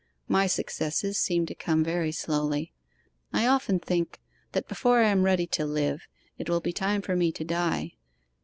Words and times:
My 0.27 0.47
successes 0.47 1.19
seem 1.19 1.45
to 1.45 1.53
come 1.53 1.83
very 1.83 2.11
slowly. 2.11 2.73
I 3.31 3.45
often 3.45 3.77
think, 3.77 4.19
that 4.53 4.67
before 4.67 5.03
I 5.03 5.09
am 5.09 5.21
ready 5.21 5.45
to 5.45 5.63
live, 5.67 6.07
it 6.39 6.49
will 6.49 6.59
be 6.59 6.73
time 6.73 7.03
for 7.03 7.15
me 7.15 7.31
to 7.31 7.43
die. 7.43 7.91